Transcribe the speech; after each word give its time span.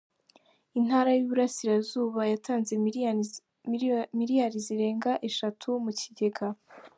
Intara 0.79 1.09
y’Iburasirazuba 1.13 2.21
yatanze 2.33 2.71
miliyari 4.19 4.57
zirenga 4.65 5.11
Eshatu 5.29 5.67
mu 5.83 5.91
kigega 5.99 6.47